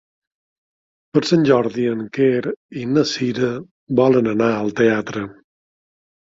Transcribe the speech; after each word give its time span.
Per 1.17 1.21
Sant 1.31 1.45
Jordi 1.49 1.85
en 1.91 2.01
Quer 2.17 2.55
i 2.85 2.87
na 2.95 3.05
Cira 3.13 3.53
volen 4.03 4.33
anar 4.35 4.51
al 4.59 4.77
teatre. 4.83 5.27